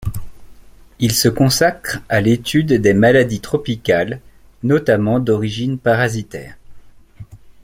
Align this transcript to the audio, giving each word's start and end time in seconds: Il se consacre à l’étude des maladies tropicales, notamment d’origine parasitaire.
Il 0.97 1.11
se 1.11 1.27
consacre 1.29 1.99
à 2.09 2.21
l’étude 2.21 2.73
des 2.73 2.93
maladies 2.95 3.39
tropicales, 3.39 4.19
notamment 4.63 5.19
d’origine 5.19 5.77
parasitaire. 5.77 6.55